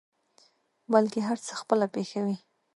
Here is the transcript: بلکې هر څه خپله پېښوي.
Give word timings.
بلکې 0.91 1.19
هر 1.27 1.37
څه 1.45 1.53
خپله 1.61 1.85
پېښوي. 1.95 2.37